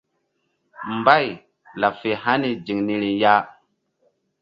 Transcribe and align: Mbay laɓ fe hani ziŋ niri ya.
Mbay 0.97 1.27
laɓ 1.81 1.93
fe 2.01 2.09
hani 2.23 2.49
ziŋ 2.65 2.79
niri 2.87 3.09
ya. 3.21 3.33